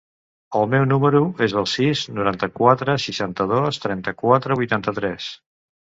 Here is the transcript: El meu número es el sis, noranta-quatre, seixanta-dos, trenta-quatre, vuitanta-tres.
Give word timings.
El 0.59 0.63
meu 0.71 0.85
número 0.91 1.21
es 1.49 1.53
el 1.61 1.67
sis, 1.75 2.03
noranta-quatre, 2.21 2.97
seixanta-dos, 3.07 3.83
trenta-quatre, 3.87 4.63
vuitanta-tres. 4.65 5.35